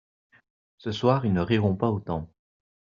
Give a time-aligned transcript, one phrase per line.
[0.79, 2.27] Ce soir ils ne riront pas autant.